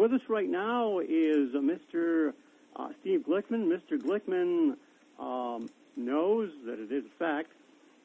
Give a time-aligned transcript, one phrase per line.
[0.00, 2.32] with us right now is uh, Mr.
[2.74, 3.66] Uh, Steve Glickman.
[3.66, 4.00] Mr.
[4.00, 4.76] Glickman
[5.18, 7.52] um, knows that it is a fact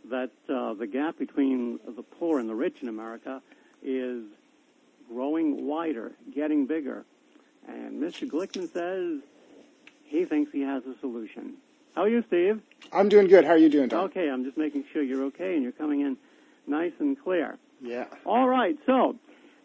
[0.10, 3.42] that uh, the gap between the poor and the rich in America
[3.82, 4.24] is
[5.08, 7.06] growing wider, getting bigger.
[7.66, 8.30] And Mr.
[8.30, 9.22] Glickman says
[10.04, 11.54] he thinks he has a solution.
[11.96, 12.62] How are you, Steve?
[12.92, 13.46] I'm doing good.
[13.46, 14.04] How are you doing, Tom?
[14.06, 16.18] Okay, I'm just making sure you're okay and you're coming in
[16.68, 17.58] nice and clear.
[17.82, 18.08] Yeah.
[18.26, 19.16] All right, so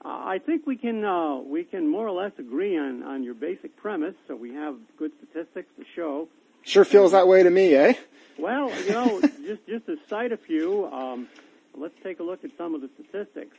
[0.03, 3.77] I think we can uh, we can more or less agree on, on your basic
[3.77, 4.15] premise.
[4.27, 6.29] So we have good statistics to show.
[6.63, 7.95] Sure feels that way to me, eh?
[8.39, 11.29] Well, you know, just just to cite a few, um,
[11.77, 13.57] let's take a look at some of the statistics.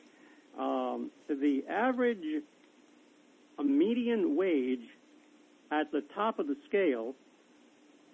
[0.58, 2.42] Um, the average
[3.62, 4.90] a median wage
[5.72, 7.14] at the top of the scale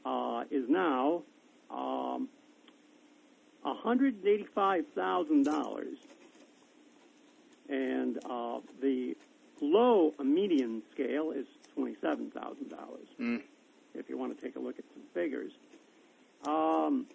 [0.05, 1.23] uh, is now
[1.69, 2.27] um,
[3.65, 5.85] $185,000.
[7.69, 9.15] And uh, the
[9.61, 11.45] low median scale is
[11.77, 12.31] $27,000.
[13.19, 13.41] Mm.
[13.93, 15.51] If you want to take a look at some figures.
[16.45, 17.07] Um,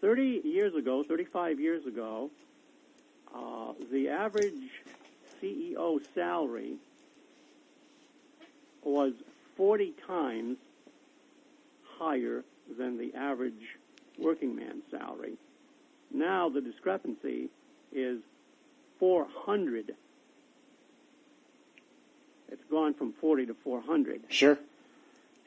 [0.00, 2.30] 30 years ago, 35 years ago,
[3.34, 4.70] uh, the average
[5.42, 6.76] CEO salary
[8.84, 9.12] was
[9.56, 10.58] 40 times
[11.98, 12.44] higher
[12.78, 13.78] than the average
[14.18, 15.34] working man's salary.
[16.12, 17.50] Now the discrepancy is
[19.46, 19.94] 400.
[22.48, 24.22] It's gone from 40 to 400.
[24.28, 24.58] Sure.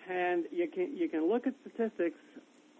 [0.10, 2.18] And you can you can look at statistics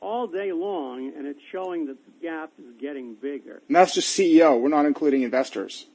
[0.02, 3.62] all day long, and it's showing that the gap is getting bigger.
[3.68, 4.60] And that's just CEO.
[4.60, 5.86] We're not including investors.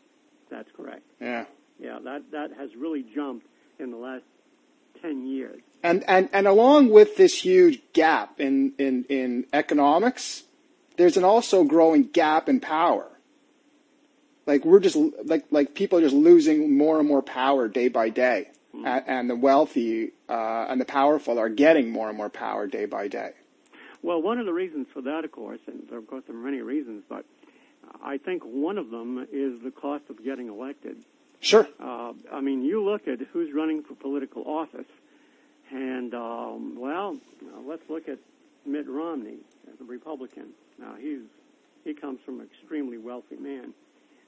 [0.51, 1.03] That's correct.
[1.21, 1.47] Yeah.
[1.81, 3.47] Yeah, that that has really jumped
[3.81, 4.25] in the last
[5.03, 5.61] 10 years.
[5.83, 10.45] And and and along with this huge gap in in in economics,
[10.97, 13.14] there's an also growing gap in power.
[14.47, 18.09] Like we're just like like people are just losing more and more power day by
[18.11, 18.87] day, Mm-hmm.
[18.87, 22.87] and, and the wealthy uh, and the powerful are getting more and more power day
[22.87, 23.31] by day.
[24.03, 26.61] Well, one of the reasons for that, of course, and of course there are many
[26.61, 27.25] reasons, but
[28.03, 30.97] I think one of them is the cost of getting elected.
[31.41, 31.69] Sure.
[31.79, 34.91] Uh, I mean, you look at who's running for political office,
[35.71, 37.17] and um, well,
[37.65, 38.19] let's look at
[38.67, 39.37] Mitt Romney,
[39.79, 40.49] the Republican.
[40.79, 41.21] Now he's
[41.85, 43.73] he comes from an extremely wealthy man,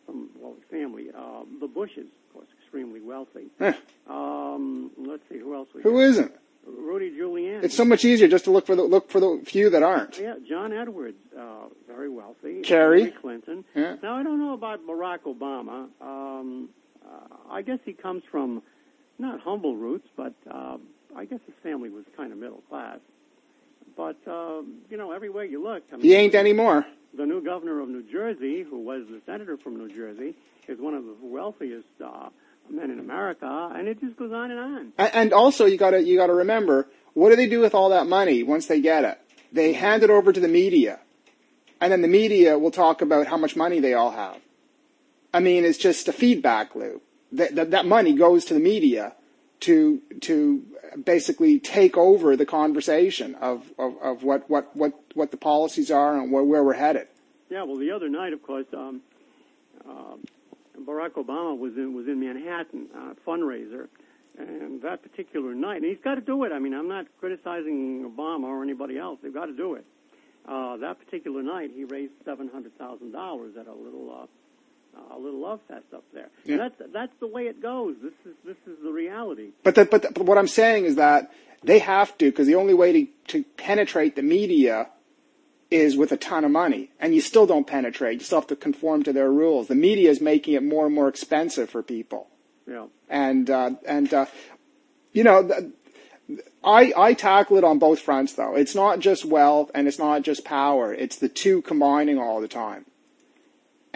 [0.06, 1.08] from well family.
[1.16, 3.46] Uh, the Bushes, of course, extremely wealthy.
[4.08, 6.32] Um, let's see who else we who isn't?
[6.64, 7.64] Rudy Giuliani.
[7.64, 10.18] It's so much easier just to look for the look for the few that aren't.
[10.18, 12.62] Yeah, John Edwards, uh, very wealthy.
[12.62, 13.00] Kerry.
[13.04, 13.64] Hillary Clinton.
[13.74, 13.96] Yeah.
[14.02, 15.88] Now I don't know about Barack Obama.
[16.00, 16.68] Um,
[17.04, 18.62] uh, I guess he comes from
[19.18, 20.76] not humble roots, but uh,
[21.16, 22.98] I guess his family was kind of middle class.
[23.96, 26.86] But um, you know, everywhere you look, I mean, He ain't anymore.
[27.16, 30.34] The new governor of New Jersey, who was the senator from New Jersey,
[30.68, 32.28] is one of the wealthiest uh,
[32.70, 34.92] men in America, and it just goes on and on.
[34.98, 37.90] And, also, you got to you got to remember, what do they do with all
[37.90, 39.18] that money once they get it?
[39.52, 41.00] They hand it over to the media,
[41.80, 44.38] and then the media will talk about how much money they all have.
[45.32, 47.02] I mean, it's just a feedback loop.
[47.32, 49.14] That that, that money goes to the media
[49.60, 50.62] to to
[51.04, 56.18] basically take over the conversation of, of, of what, what, what, what the policies are
[56.18, 57.06] and where, where we're headed.
[57.50, 59.02] Yeah, well, the other night, of course, um,
[59.88, 60.16] uh,
[60.80, 63.88] Barack Obama was in was in Manhattan on a fundraiser,
[64.38, 66.52] and that particular night, and he's got to do it.
[66.52, 69.84] I mean, I'm not criticizing Obama or anybody else; they've got to do it.
[70.46, 74.26] Uh, that particular night, he raised seven hundred thousand dollars at a little uh,
[75.14, 76.28] a little love fest up there.
[76.44, 76.56] Yeah.
[76.56, 77.96] That's that's the way it goes.
[78.02, 79.50] This is this is the reality.
[79.62, 82.54] But, the, but, the, but what I'm saying is that they have to, because the
[82.54, 84.88] only way to, to penetrate the media
[85.70, 86.90] is with a ton of money.
[87.00, 88.20] And you still don't penetrate.
[88.20, 89.66] You still have to conform to their rules.
[89.66, 92.28] The media is making it more and more expensive for people.
[92.68, 92.86] Yeah.
[93.08, 94.26] And, uh, and uh,
[95.12, 98.54] you know, th- I, I tackle it on both fronts, though.
[98.54, 100.92] It's not just wealth and it's not just power.
[100.92, 102.84] It's the two combining all the time.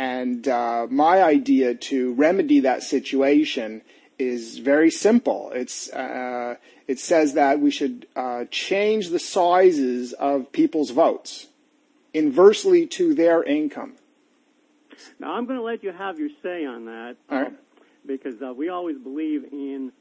[0.00, 3.82] And uh, my idea to remedy that situation
[4.18, 5.52] is very simple.
[5.54, 6.54] It's uh,
[6.88, 11.48] it says that we should uh, change the sizes of people's votes
[12.14, 13.92] inversely to their income.
[15.18, 17.50] Now I'm going to let you have your say on that, uh,
[18.06, 19.92] because uh, we always believe in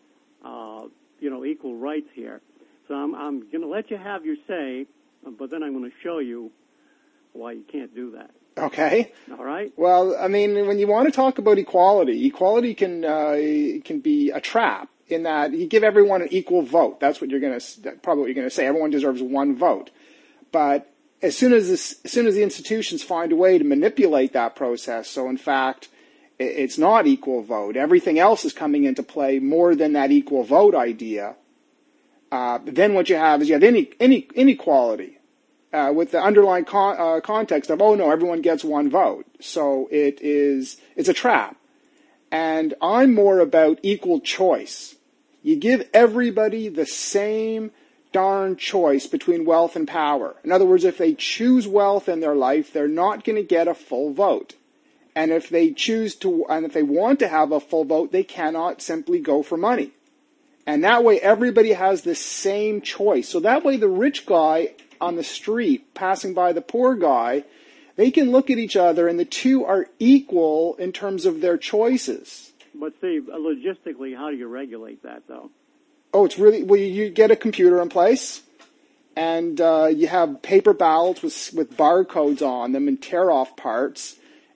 [0.45, 0.84] uh,
[1.19, 2.40] you know equal rights here.
[2.88, 4.88] So I'm I'm going to let you have your say,
[5.38, 6.52] but then I'm going to show you
[7.34, 8.31] why you can't do that.
[8.59, 9.11] Okay.
[9.31, 9.71] All right?
[9.77, 13.38] Well, I mean, when you want to talk about equality, equality can uh,
[13.85, 17.00] can be a trap in that you give everyone an equal vote.
[17.00, 18.65] That's what you're going to probably what you're going to say.
[18.65, 19.89] Everyone deserves one vote,
[20.51, 20.91] but
[21.21, 24.56] as soon as this, as soon as the institutions find a way to manipulate that
[24.56, 25.89] process, so in fact,
[26.38, 27.75] it's not equal vote.
[27.75, 31.35] Everything else is coming into play more than that equal vote idea.
[32.31, 35.19] Uh, then what you have is you have any, any inequality
[35.71, 39.25] uh, with the underlying con- uh, context of oh no, everyone gets one vote.
[39.39, 41.56] So it is it's a trap.
[42.31, 44.95] And I'm more about equal choice.
[45.42, 47.71] You give everybody the same
[48.12, 50.36] darn choice between wealth and power.
[50.44, 53.68] In other words, if they choose wealth in their life, they're not going to get
[53.68, 54.56] a full vote.
[55.16, 58.24] And if they choose to, and if they want to have a full vote, they
[58.24, 59.92] cannot simply go for money.
[60.66, 63.27] And that way everybody has the same choice.
[63.27, 67.44] So that way the rich guy on the street passing by the poor guy,
[67.96, 71.57] they can look at each other and the two are equal in terms of their
[71.57, 72.51] choices.
[72.74, 75.50] But see, logistically, how do you regulate that though?
[76.13, 76.80] Oh, it's really well.
[76.80, 78.42] You get a computer in place,
[79.16, 84.16] and uh, you have paper ballots with with barcodes on them and tear off parts.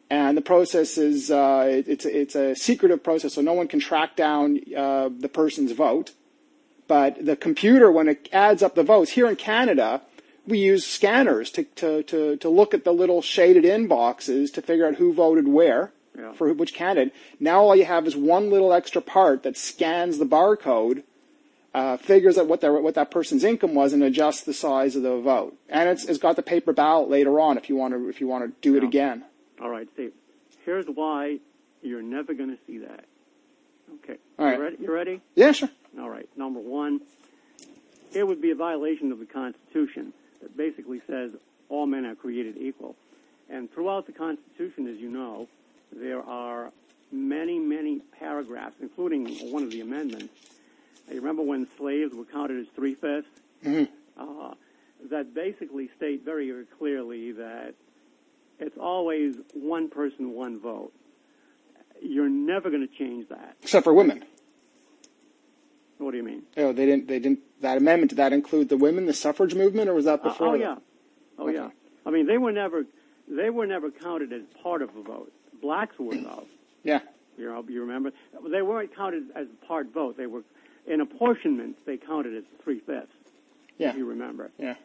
[0.10, 4.16] And the process is uh, it's it's a secretive process, so no one can track
[4.16, 6.14] down uh, the person's vote.
[6.88, 10.02] But the computer, when it adds up the votes here in Canada,
[10.46, 14.62] we use scanners to to to, to look at the little shaded in boxes to
[14.62, 15.92] figure out who voted where.
[16.16, 16.34] Yeah.
[16.34, 17.12] For which candidate.
[17.40, 21.02] Now all you have is one little extra part that scans the barcode
[21.74, 25.02] uh, figures out what, their, what that person's income was and adjusts the size of
[25.02, 25.58] the vote.
[25.70, 28.28] And it's, it's got the paper ballot later on if you want to if you
[28.28, 29.24] want to do it again.
[29.62, 30.14] All right, Steve.
[30.66, 31.40] Here's why
[31.82, 33.06] you're never going to see that.
[33.96, 34.18] Okay.
[34.38, 34.58] All right.
[34.58, 34.78] You ready?
[34.80, 35.22] You ready?
[35.36, 35.70] Yeah, sure.
[36.00, 36.30] All right.
[36.38, 37.02] Number one,
[38.14, 40.14] it would be a violation of the Constitution
[40.44, 41.32] that basically says
[41.70, 42.96] all men are created equal.
[43.50, 45.48] And throughout the Constitution, as you know,
[45.92, 46.72] there are
[47.12, 50.34] many, many paragraphs, including one of the amendments,
[51.10, 53.28] you remember when slaves were counted as three fifths?
[53.64, 53.92] Mm-hmm.
[54.18, 54.54] Uh,
[55.10, 57.74] that basically state very, very clearly that
[58.60, 60.94] it's always one person, one vote.
[62.02, 63.56] You're never going to change that.
[63.62, 64.24] Except for women.
[66.04, 66.44] What do you mean?
[66.58, 67.08] Oh, they didn't.
[67.08, 67.40] They didn't.
[67.62, 70.50] That amendment did that include the women, the suffrage movement, or was that before?
[70.50, 70.76] Uh, oh yeah.
[71.38, 71.56] Oh okay.
[71.56, 71.70] yeah.
[72.06, 72.86] I mean, they were never.
[73.28, 75.32] They were never counted as part of a vote.
[75.62, 76.48] Blacks were though.
[76.86, 77.00] Yeah.
[77.38, 78.12] You know, you remember
[78.52, 80.18] they weren't counted as part vote.
[80.18, 80.44] They were
[80.86, 83.08] in apportionment, they counted as three fifths.
[83.78, 83.92] Yeah.
[83.92, 84.52] If you remember.
[84.58, 84.76] Yeah.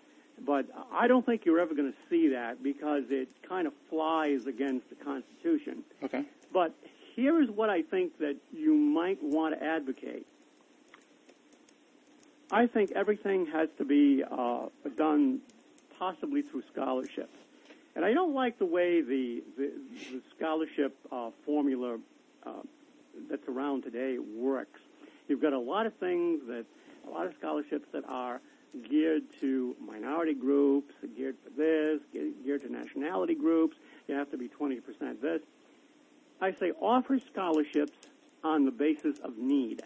[0.47, 4.47] But I don't think you're ever going to see that because it kind of flies
[4.47, 5.83] against the Constitution.
[6.03, 6.25] Okay.
[6.53, 6.73] But
[7.17, 10.27] here is what I think that you might want to advocate.
[12.51, 14.67] I think everything has to be uh,
[14.97, 15.41] done
[15.99, 17.37] possibly through scholarships.
[17.95, 19.73] And I don't like the way the, the,
[20.13, 21.99] the scholarship uh, formula
[22.47, 22.53] uh,
[23.29, 24.81] that's around today works.
[25.27, 26.65] You've got a lot of things that,
[27.07, 28.41] a lot of scholarships that are
[28.89, 33.77] geared to minority groups, geared for this, geared to nationality groups.
[34.07, 34.81] You have to be 20%
[35.21, 35.43] this.
[36.41, 37.97] I say offer scholarships
[38.45, 39.83] on the basis of need.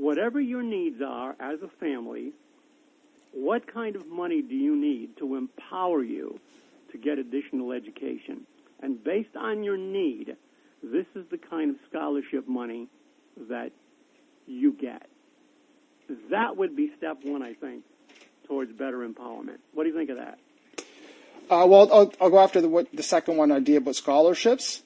[0.00, 2.32] Whatever your needs are as a family,
[3.32, 6.40] what kind of money do you need to empower you
[6.90, 8.46] to get additional education?
[8.82, 10.36] And based on your need,
[10.82, 12.88] this is the kind of scholarship money
[13.50, 13.72] that
[14.46, 15.06] you get.
[16.30, 17.84] That would be step one, I think,
[18.48, 19.58] towards better empowerment.
[19.74, 20.38] What do you think of that?
[21.50, 24.82] Uh, well, I'll, I'll, go after the, what, the second one idea about scholarships.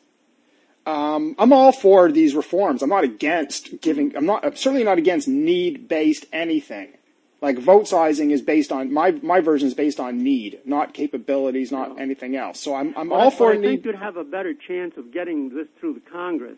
[0.87, 2.83] Um, I'm all for these reforms.
[2.83, 4.17] I'm not against giving.
[4.17, 4.45] I'm not.
[4.45, 6.89] I'm certainly not against need-based anything.
[7.41, 11.71] Like vote sizing is based on my my version is based on need, not capabilities,
[11.71, 11.97] not no.
[11.97, 12.61] anything else.
[12.61, 13.67] So I'm I'm well, all for I need.
[13.67, 16.57] I think you'd have a better chance of getting this through the Congress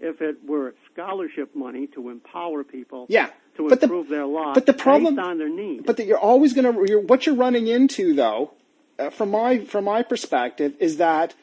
[0.00, 4.54] if it were scholarship money to empower people yeah, to but improve the, their lives
[4.54, 5.84] but the problem, based on their needs.
[5.84, 8.52] But that you're always going to what you're running into though,
[8.98, 11.34] uh, from my from my perspective, is that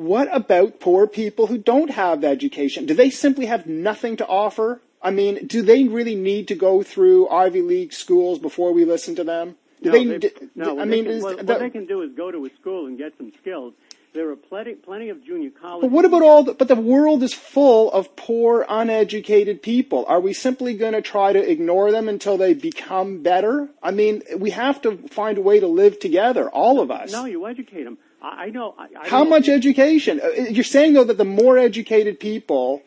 [0.00, 2.86] what about poor people who don't have education?
[2.86, 4.80] Do they simply have nothing to offer?
[5.02, 9.14] I mean, do they really need to go through Ivy League schools before we listen
[9.16, 9.56] to them?
[9.82, 12.12] Do no, they, they, no, I mean, can, what, the, what they can do is
[12.12, 13.74] go to a school and get some skills
[14.12, 15.88] there are plenty, plenty of junior colleges.
[15.88, 20.04] But what about all the, but the world is full of poor, uneducated people.
[20.08, 23.68] Are we simply going to try to ignore them until they become better?
[23.82, 27.12] I mean, we have to find a way to live together, all of us.
[27.12, 27.98] No, you educate them.
[28.22, 28.74] I, I know.
[28.78, 30.20] I, I How much education?
[30.22, 32.82] Uh, you're saying though that the more educated people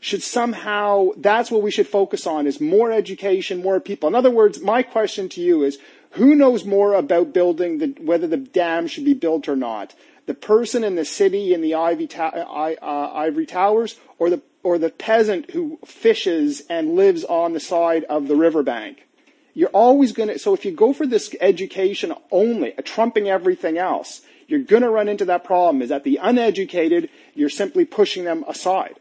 [0.00, 4.08] should somehow, that's what we should focus on is more education, more people.
[4.08, 5.78] In other words, my question to you is,
[6.12, 9.94] who knows more about building the, whether the dam should be built or not?
[10.28, 14.78] the person in the city in the ivy ta- uh, ivory towers or the or
[14.78, 19.06] the peasant who fishes and lives on the side of the riverbank.
[19.54, 20.38] You're always going to.
[20.38, 25.08] So if you go for this education only, trumping everything else, you're going to run
[25.08, 28.94] into that problem is that the uneducated, you're simply pushing them aside.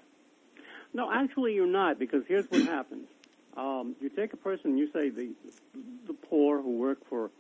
[0.94, 3.08] No, actually, you're not, because here's what happens.
[3.56, 5.30] Um, you take a person, you say the
[6.06, 7.32] the poor who work for,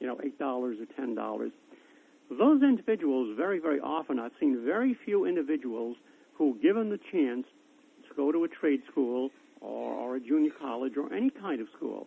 [0.00, 1.52] you know, eight dollars or ten dollars.
[2.30, 5.96] Those individuals, very, very often, I've seen very few individuals
[6.34, 7.46] who, given the chance
[8.08, 11.68] to go to a trade school or, or a junior college or any kind of
[11.76, 12.06] school,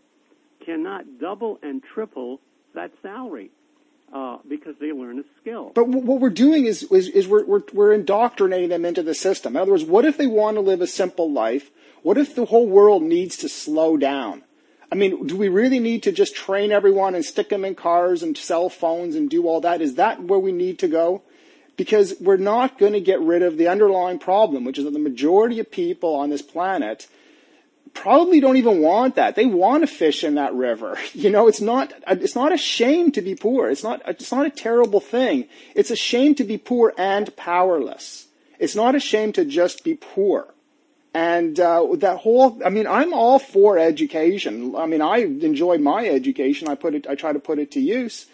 [0.65, 2.39] cannot double and triple
[2.73, 3.49] that salary
[4.15, 5.73] uh, because they learn a skill.
[5.75, 9.55] But what we're doing is, is, is we're, we're, we're indoctrinating them into the system.
[9.55, 11.69] In other words, what if they want to live a simple life?
[12.01, 14.43] What if the whole world needs to slow down?
[14.89, 18.23] I mean, do we really need to just train everyone and stick them in cars
[18.23, 19.81] and cell phones and do all that?
[19.81, 21.21] Is that where we need to go?
[21.75, 24.99] Because we're not going to get rid of the underlying problem, which is that the
[24.99, 27.07] majority of people on this planet
[27.95, 29.35] probably don't even want that.
[29.35, 30.97] They want to fish in that river.
[31.13, 33.69] You know, it's not it's not a shame to be poor.
[33.69, 35.47] It's not it's not a terrible thing.
[35.73, 38.27] It's a shame to be poor and powerless.
[38.59, 40.53] It's not a shame to just be poor.
[41.15, 44.75] And uh, that whole, I mean, I'm all for education.
[44.75, 46.67] I mean, I enjoy my education.
[46.67, 48.25] I put it, I try to put it to use.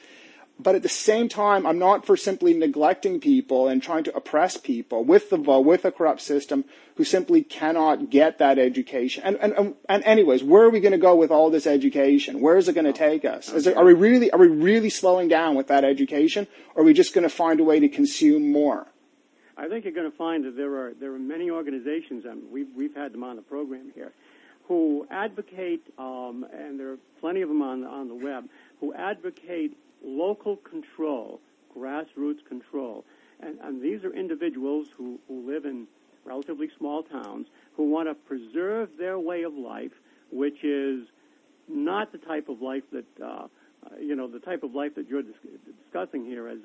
[0.62, 4.58] But at the same time, I'm not for simply neglecting people and trying to oppress
[4.58, 6.66] people with the with a corrupt system
[6.96, 9.24] who simply cannot get that education.
[9.24, 12.42] And, and, and anyways, where are we going to go with all this education?
[12.42, 13.68] Where is it going to take us?
[13.68, 16.48] Are we really, are we really slowing down with that education?
[16.76, 18.88] Or are we just going to find a way to consume more?
[19.58, 22.70] I think you're going to find that there are there are many organizations, and we've
[22.76, 24.12] we've had them on the program here,
[24.68, 28.46] who advocate, um, and there are plenty of them on on the web,
[28.80, 31.40] who advocate local control,
[31.76, 33.06] grassroots control,
[33.40, 35.88] and and these are individuals who who live in
[36.26, 39.92] relatively small towns who want to preserve their way of life,
[40.32, 41.08] which is
[41.68, 43.48] not the type of life that uh,
[44.00, 45.36] you know the type of life that you're dis-
[45.84, 46.60] discussing here as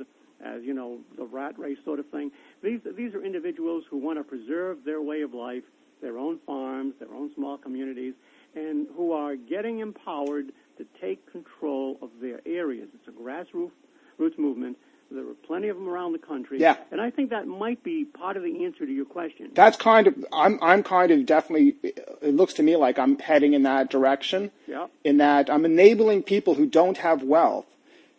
[0.45, 2.31] as you know the rat race sort of thing.
[2.63, 5.65] These these are individuals who want to preserve their way of life,
[6.03, 8.15] their own farms, their own small communities,
[8.55, 12.89] and who are getting empowered to take control of their areas.
[12.95, 14.77] It's a grassroots movement.
[15.11, 16.59] There are plenty of them around the country.
[16.61, 16.77] Yeah.
[16.91, 19.51] And I think that might be part of the answer to your question.
[19.55, 23.55] That's kind of I'm I'm kind of definitely it looks to me like I'm heading
[23.55, 24.51] in that direction.
[24.67, 24.89] Yeah.
[25.05, 27.67] In that I'm enabling people who don't have wealth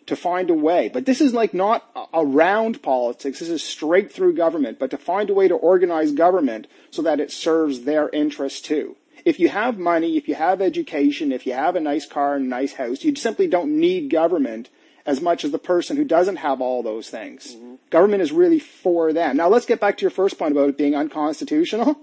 [0.05, 0.89] to find a way.
[0.91, 1.83] But this is like not
[2.13, 3.39] around politics.
[3.39, 7.19] This is straight through government, but to find a way to organize government so that
[7.19, 8.95] it serves their interests too.
[9.25, 12.45] If you have money, if you have education, if you have a nice car and
[12.45, 14.69] a nice house, you simply don't need government
[15.05, 17.55] as much as the person who doesn't have all those things.
[17.55, 17.75] Mm-hmm.
[17.89, 19.37] Government is really for them.
[19.37, 21.97] Now let's get back to your first point about it being unconstitutional.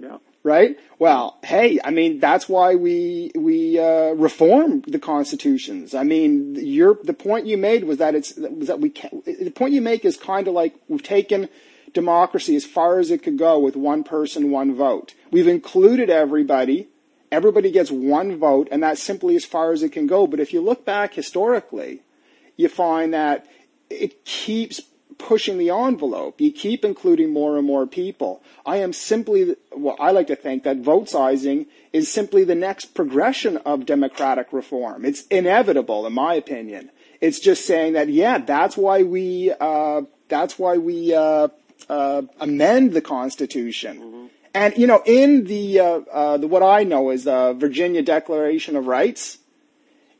[0.00, 0.78] Yeah right?
[0.98, 5.94] Well, hey, I mean that's why we we uh, reformed the constitutions.
[5.94, 9.50] I mean, your the point you made was that it's was that we can, the
[9.50, 11.48] point you make is kind of like we've taken
[12.02, 15.14] democracy as far as it could go with one person, one vote.
[15.32, 16.88] We've included everybody.
[17.32, 20.26] Everybody gets one vote, and that's simply as far as it can go.
[20.26, 22.02] But if you look back historically,
[22.56, 23.46] you find that
[23.90, 24.80] it keeps
[25.18, 26.40] pushing the envelope.
[26.40, 28.42] You keep including more and more people.
[28.64, 32.94] I am simply, well, I like to think that vote sizing is simply the next
[32.94, 35.04] progression of democratic reform.
[35.04, 36.90] It's inevitable, in my opinion.
[37.20, 41.48] It's just saying that, yeah, that's why we, uh, that's why we uh,
[41.88, 44.00] uh, amend the Constitution.
[44.00, 44.26] Mm-hmm.
[44.54, 48.76] And you know, in the, uh, uh, the what I know is the Virginia Declaration
[48.76, 49.38] of Rights,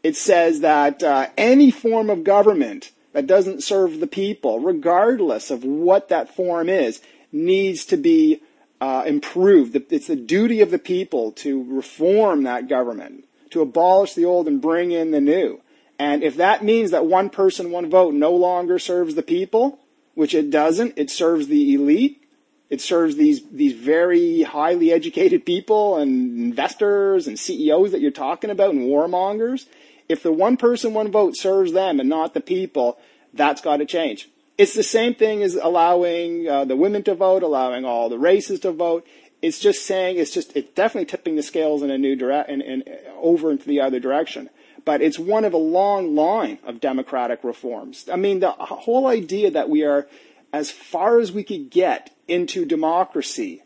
[0.03, 5.65] it says that uh, any form of government that doesn't serve the people, regardless of
[5.65, 7.01] what that form is,
[7.33, 8.41] needs to be
[8.81, 9.75] uh, improved.
[9.91, 14.61] It's the duty of the people to reform that government, to abolish the old and
[14.61, 15.61] bring in the new.
[15.99, 19.81] And if that means that one person, one vote no longer serves the people,
[20.19, 22.29] which it doesn't, it serves the elite.
[22.71, 28.51] It serves these, these very highly educated people and investors and CEOs that you're talking
[28.51, 29.67] about and warmongers.
[30.09, 32.99] If the one person, one vote serves them and not the people,
[33.33, 34.29] that's got to change.
[34.59, 38.59] It's the same thing as allowing uh, the women to vote, allowing all the races
[38.61, 39.07] to vote.
[39.41, 42.83] It's just saying it's just it's definitely tipping the scales in a new direction and,
[42.89, 44.51] and over into the other direction.
[44.89, 48.09] But it's one of a long line of democratic reforms.
[48.11, 50.09] I mean, the whole idea that we are
[50.51, 53.63] as far as we could get into democracy,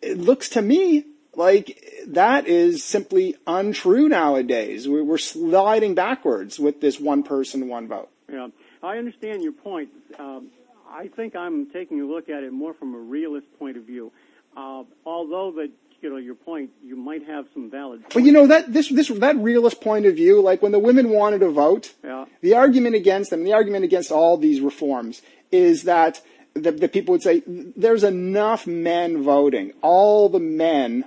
[0.00, 1.04] it looks to me
[1.36, 4.88] like that is simply untrue nowadays.
[4.88, 8.08] We're sliding backwards with this one person, one vote.
[8.32, 8.48] Yeah,
[8.82, 9.90] I understand your point.
[10.18, 10.46] Um,
[10.90, 14.10] I think I'm taking a look at it more from a realist point of view.
[14.56, 15.70] Uh, although the
[16.02, 18.00] you know, your point, you might have some valid.
[18.02, 18.14] Points.
[18.14, 21.10] But you know that this this that realist point of view, like when the women
[21.10, 22.24] wanted to vote, Yeah.
[22.40, 26.20] the argument against them, the argument against all these reforms, is that
[26.54, 29.72] the, the people would say there's enough men voting.
[29.80, 31.04] All the men,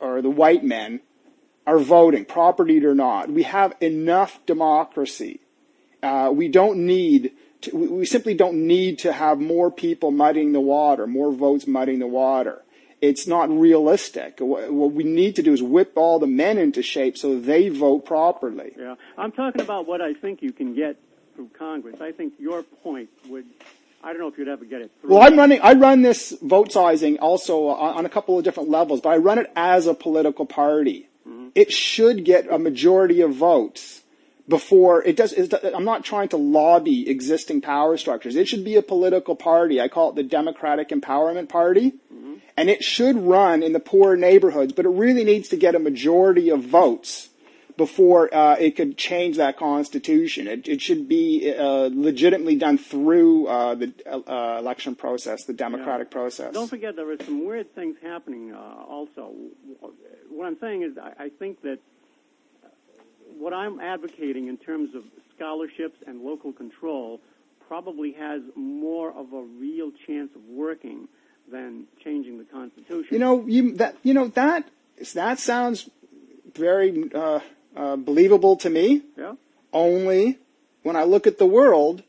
[0.00, 1.00] or the white men,
[1.66, 3.28] are voting, propertied or not.
[3.30, 5.40] We have enough democracy.
[6.02, 7.32] Uh, we don't need.
[7.62, 11.66] To, we we simply don't need to have more people muddying the water, more votes
[11.66, 12.62] muddying the water.
[13.00, 14.38] It's not realistic.
[14.40, 18.04] What we need to do is whip all the men into shape so they vote
[18.04, 18.72] properly.
[18.76, 20.96] Yeah, I'm talking about what I think you can get
[21.36, 22.00] through Congress.
[22.00, 23.46] I think your point would.
[24.02, 25.10] I don't know if you'd ever get it through.
[25.10, 25.60] Well, I'm running.
[25.60, 29.16] I run this vote sizing also on, on a couple of different levels, but I
[29.16, 31.08] run it as a political party.
[31.28, 31.48] Mm-hmm.
[31.54, 34.02] It should get a majority of votes
[34.48, 35.34] before it does.
[35.62, 38.34] I'm not trying to lobby existing power structures.
[38.34, 39.80] It should be a political party.
[39.80, 41.94] I call it the Democratic Empowerment Party,
[42.58, 44.72] and it should run in the poor neighborhoods.
[44.72, 47.28] But it really needs to get a majority of votes
[47.76, 50.48] before uh, it could change that constitution.
[50.48, 56.10] It, it should be uh, legitimately done through uh, the uh, election process, the democratic
[56.10, 56.52] process.
[56.52, 59.32] Don't forget there are some weird things happening uh, also.
[60.28, 61.78] What I'm saying is, I, I think that
[63.38, 65.04] what I'm advocating in terms of
[65.36, 67.20] scholarships and local control
[67.68, 71.06] probably has more of a real chance of working
[71.50, 73.08] than changing the Constitution.
[73.10, 74.68] You know, you that you know that
[75.14, 75.88] that sounds
[76.54, 77.40] very uh,
[77.76, 79.02] uh, believable to me.
[79.16, 79.34] yeah?
[79.72, 80.38] Only
[80.82, 82.02] when I look at the world,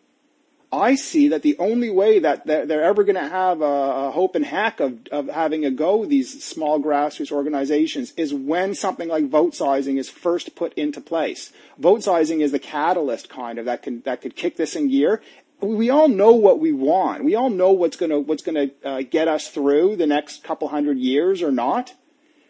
[0.72, 4.12] I see that the only way that they're, they're ever going to have a, a
[4.12, 9.10] hope and hack of, of having a go these small grassroots organizations is when something
[9.10, 11.52] like vote sizing is first put into place.
[11.78, 15.22] Vote sizing is the catalyst kind of that can that could kick this in gear.
[15.62, 17.24] We all know what we want.
[17.24, 20.44] We all know what's going to what's going to uh, get us through the next
[20.44, 21.94] couple hundred years or not.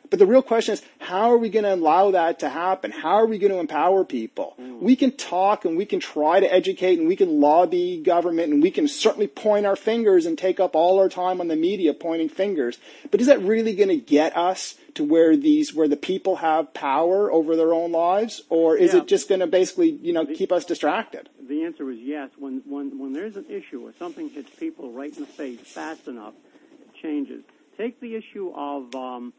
[0.10, 2.90] But the real question is, how are we going to allow that to happen?
[2.92, 4.56] How are we going to empower people?
[4.58, 8.64] We can talk and we can try to educate and we can lobby government and
[8.64, 11.94] we can certainly point our fingers and take up all our time on the media
[11.94, 12.80] pointing fingers.
[13.12, 16.74] But is that really going to get us to where these, where the people have
[16.74, 18.42] power over their own lives?
[18.50, 19.00] Or is Yeah.
[19.00, 21.30] it just going to basically, you know, keep us distracted?
[21.40, 22.30] The answer is yes.
[22.38, 26.10] When, when, when there's an issue or something hits people right in the face fast
[26.10, 26.34] enough,
[26.82, 27.44] it changes.
[27.78, 29.32] Take the issue of um,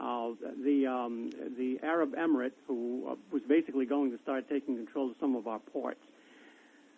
[0.00, 0.30] uh,
[0.64, 5.16] the um, the Arab Emirate, who uh, was basically going to start taking control of
[5.18, 5.98] some of our ports.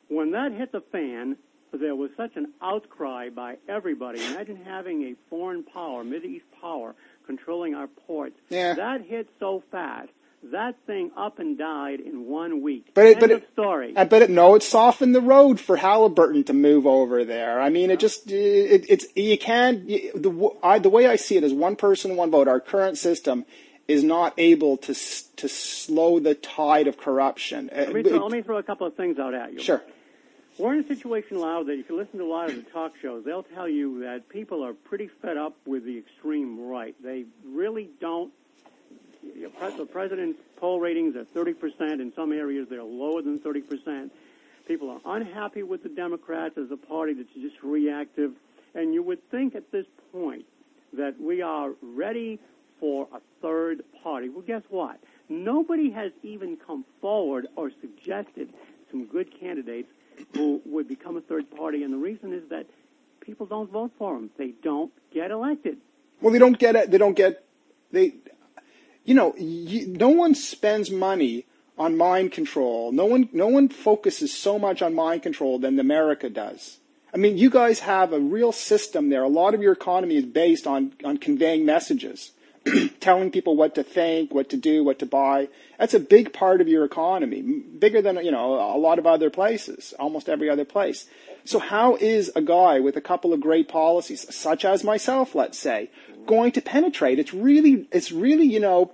[0.08, 1.36] When that hit the fan,
[1.72, 4.22] there was such an outcry by everybody.
[4.26, 6.94] Imagine having a foreign power, Middle East power,
[7.26, 8.36] controlling our ports.
[8.48, 8.74] Yeah.
[8.74, 10.10] That hit so fast.
[10.42, 12.92] That thing up and died in one week.
[12.94, 13.92] But it, End but it, story.
[13.94, 17.60] I bet it no, it softened the road for Halliburton to move over there.
[17.60, 21.44] I mean, it just it, it's you can't the I, the way I see it
[21.44, 22.48] is one person, one vote.
[22.48, 23.44] Our current system
[23.86, 27.68] is not able to to slow the tide of corruption.
[27.70, 29.60] Uh, Let me, throw, let me throw a couple of things out at you.
[29.60, 29.82] Sure.
[30.58, 32.92] We're in a situation now that if you listen to a lot of the talk
[33.00, 36.94] shows, they'll tell you that people are pretty fed up with the extreme right.
[37.02, 38.32] They really don't.
[39.22, 42.00] The president's poll ratings are 30%.
[42.00, 44.10] In some areas, they're lower than 30%.
[44.66, 48.32] People are unhappy with the Democrats as a party that's just reactive.
[48.74, 50.44] And you would think at this point
[50.92, 52.38] that we are ready
[52.78, 54.28] for a third party.
[54.28, 54.98] Well, guess what?
[55.28, 58.52] Nobody has even come forward or suggested
[58.90, 59.88] some good candidates
[60.34, 61.82] who would become a third party.
[61.82, 62.66] And the reason is that
[63.20, 64.30] people don't vote for them.
[64.36, 65.78] They don't get elected.
[66.20, 66.90] Well, they don't get it.
[66.90, 67.44] They don't get
[67.90, 68.14] they.
[69.04, 71.46] You know, you, no one spends money
[71.78, 72.92] on mind control.
[72.92, 76.78] No one, no one focuses so much on mind control than America does.
[77.12, 79.22] I mean, you guys have a real system there.
[79.22, 82.32] A lot of your economy is based on on conveying messages,
[83.00, 85.48] telling people what to think, what to do, what to buy.
[85.78, 89.30] That's a big part of your economy, bigger than you know a lot of other
[89.30, 91.06] places, almost every other place.
[91.44, 95.58] So how is a guy with a couple of great policies, such as myself, let's
[95.58, 95.90] say,
[96.26, 97.18] going to penetrate?
[97.18, 98.92] It's really, it's really, you know,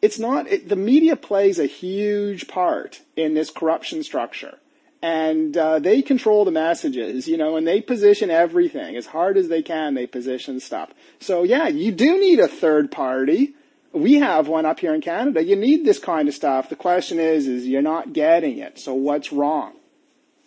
[0.00, 0.46] it's not.
[0.46, 4.58] It, the media plays a huge part in this corruption structure
[5.00, 9.48] and uh, they control the messages, you know, and they position everything as hard as
[9.48, 9.94] they can.
[9.94, 10.90] They position stuff.
[11.20, 13.54] So yeah, you do need a third party.
[13.92, 15.42] We have one up here in Canada.
[15.42, 16.68] You need this kind of stuff.
[16.68, 18.78] The question is, is you're not getting it.
[18.78, 19.74] So what's wrong?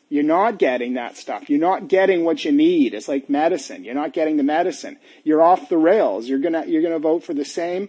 [0.10, 1.50] You're not getting that stuff.
[1.50, 2.94] You're not getting what you need.
[2.94, 3.86] It's like medicine.
[3.86, 5.00] You're not getting the medicine.
[5.24, 6.28] You're off the rails.
[6.28, 7.88] You're gonna you're gonna vote for the same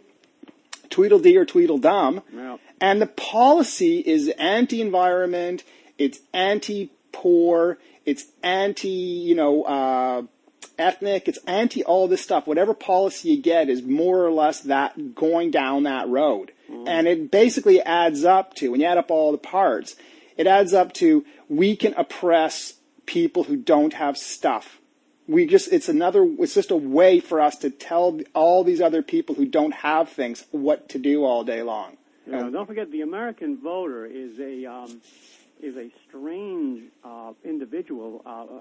[0.88, 2.22] Tweedledee or Tweedledum.
[2.32, 2.58] Yeah.
[2.80, 5.64] And the policy is anti-environment.
[5.98, 7.78] It's anti-poor.
[8.04, 10.22] It's anti, you know, uh,
[10.78, 12.46] ethnic, it's anti all this stuff.
[12.46, 16.52] Whatever policy you get is more or less that going down that road.
[16.86, 19.94] And it basically adds up to, when you add up all the parts,
[20.38, 22.74] it adds up to we can oppress
[23.04, 24.80] people who don't have stuff.
[25.28, 29.02] We just, it's another, it's just a way for us to tell all these other
[29.02, 31.98] people who don't have things what to do all day long.
[32.26, 35.02] Know, don't forget, the American voter is a um,
[35.62, 38.22] is a strange uh, individual.
[38.26, 38.60] Uh,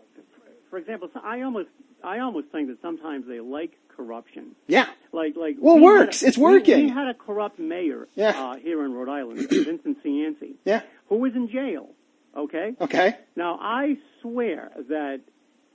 [0.69, 1.69] for example, so I almost
[2.03, 4.55] I almost think that sometimes they like corruption.
[4.67, 4.87] Yeah.
[5.11, 6.23] Like like Well, we works.
[6.23, 6.85] a- It's we- working.
[6.85, 8.29] We, had a corrupt mayor Yeah.
[8.29, 10.81] uh, here in Rhode Island, Vincent Cianci, Yeah.
[11.09, 11.89] who was in jail.
[12.35, 12.73] Okay.
[12.79, 13.17] Okay.
[13.35, 15.19] Now I swear that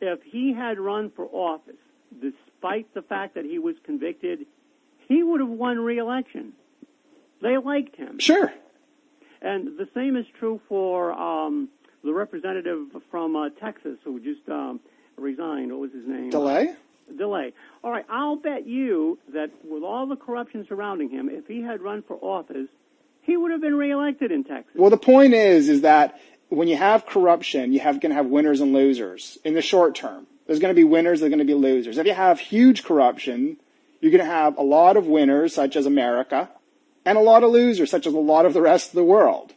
[0.01, 1.77] if he had run for office,
[2.21, 4.47] despite the fact that he was convicted,
[5.09, 6.55] he would have won re-election.
[7.43, 8.19] They liked him.
[8.19, 8.53] Sure.
[9.42, 11.68] And the same is true for um,
[12.05, 14.81] the representative from uh, Texas who just um,
[15.16, 15.70] resigned.
[15.72, 16.31] What was his name?
[16.31, 16.75] DeLay?
[17.16, 17.53] DeLay.
[17.85, 21.81] All right, I'll bet you that with all the corruption surrounding him, if he had
[21.81, 22.68] run for office,
[23.22, 24.72] he would have been reelected in Texas.
[24.75, 28.27] Well, the point is, is that when you have corruption, you have going to have
[28.27, 30.27] winners and losers in the short term.
[30.46, 31.99] There's going to be winners, there's going to be losers.
[31.99, 33.57] If you have huge corruption,
[34.01, 36.49] you're going to have a lot of winners, such as America,
[37.07, 39.55] and a lot of losers, such as a lot of the rest of the world,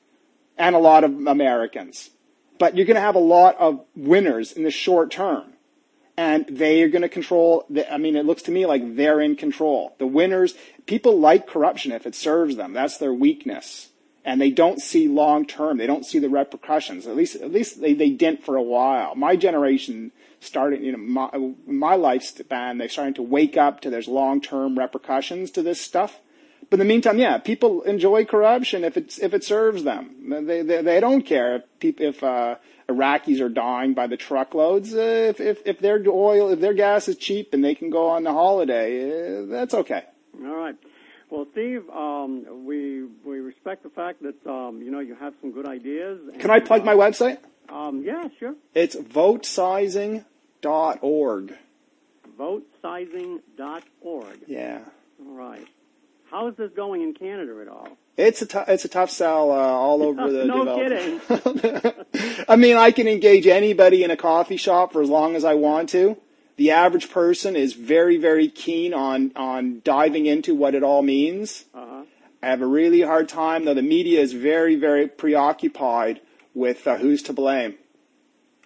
[0.57, 2.11] and a lot of Americans.
[2.57, 5.53] But you're going to have a lot of winners in the short term.
[6.15, 9.21] And they are going to control, the, I mean, it looks to me like they're
[9.21, 9.95] in control.
[9.99, 10.53] The winners,
[10.85, 12.73] people like corruption if it serves them.
[12.73, 13.89] That's their weakness
[14.25, 15.77] and they don't see long term.
[15.77, 17.07] They don't see the repercussions.
[17.07, 19.15] At least, at least they, they didn't for a while.
[19.15, 21.29] My generation started, you know, my,
[21.65, 26.19] my lifespan, they're starting to wake up to there's long term repercussions to this stuff.
[26.69, 30.45] But in the meantime, yeah, people enjoy corruption if it's if it serves them.
[30.45, 32.55] They they, they don't care if people if uh,
[32.87, 34.93] Iraqis are dying by the truckloads.
[34.93, 38.09] Uh, if, if if their oil if their gas is cheap and they can go
[38.09, 40.03] on the holiday, uh, that's okay.
[40.43, 40.75] All right.
[41.31, 45.51] Well, Steve, um, we we respect the fact that um, you know you have some
[45.51, 46.19] good ideas.
[46.39, 47.39] Can I plug my website?
[47.69, 48.55] Um, yeah, sure.
[48.73, 51.57] It's votesizing.org.
[52.39, 54.39] Votesizing.org.
[54.47, 54.79] Yeah.
[55.19, 55.67] All right.
[56.31, 57.97] How is this going in Canada at all?
[58.15, 62.45] It's a it's a tough sell uh, all over the no kidding.
[62.47, 65.55] I mean, I can engage anybody in a coffee shop for as long as I
[65.55, 66.17] want to.
[66.57, 71.63] The average person is very, very keen on, on diving into what it all means.
[71.73, 72.03] Uh-huh.
[72.43, 76.19] I have a really hard time, though the media is very, very preoccupied
[76.53, 77.75] with uh, who's to blame.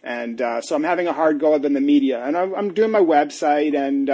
[0.01, 2.23] And uh, so I'm having a hard go of in the media.
[2.25, 4.09] And I'm, I'm doing my website, and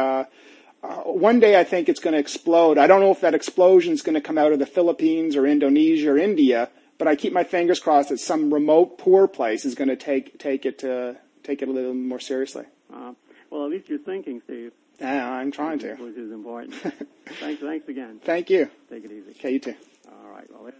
[0.83, 2.77] uh, one day I think it's going to explode.
[2.77, 5.45] I don't know if that explosion is going to come out of the Philippines or
[5.45, 9.75] Indonesia or India, but I keep my fingers crossed that some remote poor place is
[9.75, 12.65] going to take take it to take it a little more seriously.
[12.93, 13.13] Uh,
[13.49, 15.95] well, at least you're thinking, Steve, Yeah, I'm trying to.
[15.95, 16.75] which is important.
[17.39, 18.19] thanks, thanks again.
[18.23, 18.69] Thank you.
[18.89, 19.31] Take it easy.
[19.31, 19.75] Okay, you too.
[20.07, 20.47] All right.
[20.51, 20.71] Well,